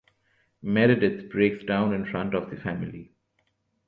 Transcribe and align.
Meredith 0.63 1.31
breaks 1.31 1.63
down 1.63 1.93
in 1.93 2.07
front 2.09 2.33
of 2.33 2.49
the 2.49 2.57
family. 2.57 3.11